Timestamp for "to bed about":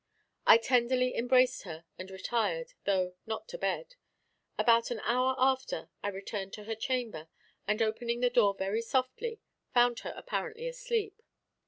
3.49-4.89